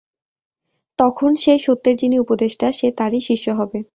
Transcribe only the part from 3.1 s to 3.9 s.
শিষ্য হবে।